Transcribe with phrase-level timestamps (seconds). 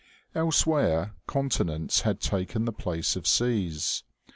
[0.33, 4.01] Elsewhere, continents had taken the place of seas.